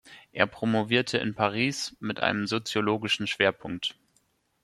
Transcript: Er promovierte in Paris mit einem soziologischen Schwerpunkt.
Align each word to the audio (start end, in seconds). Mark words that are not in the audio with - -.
Er 0.31 0.47
promovierte 0.47 1.19
in 1.19 1.35
Paris 1.35 1.95
mit 1.99 2.21
einem 2.21 2.47
soziologischen 2.47 3.27
Schwerpunkt. 3.27 3.95